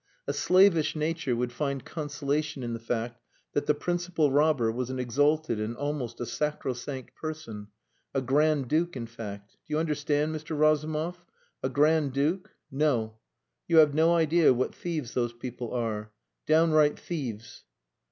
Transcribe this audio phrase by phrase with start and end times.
[0.27, 3.21] "A slavish nature would find consolation in the fact
[3.53, 7.67] that the principal robber was an exalted and almost a sacrosanct person
[8.11, 9.57] a Grand Duke, in fact.
[9.67, 10.57] Do you understand, Mr.
[10.57, 11.23] Razumov?
[11.61, 13.19] A Grand Duke No!
[13.67, 16.11] You have no idea what thieves those people are!
[16.47, 17.63] Downright thieves!"